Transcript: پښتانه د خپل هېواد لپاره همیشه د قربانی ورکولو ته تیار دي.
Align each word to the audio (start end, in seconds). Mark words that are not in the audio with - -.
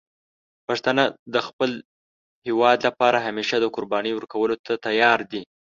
پښتانه 0.67 1.03
د 1.33 1.35
خپل 1.47 1.71
هېواد 2.47 2.77
لپاره 2.87 3.17
همیشه 3.27 3.55
د 3.59 3.65
قربانی 3.75 4.11
ورکولو 4.15 4.55
ته 4.65 4.73
تیار 4.85 5.19
دي. 5.31 5.41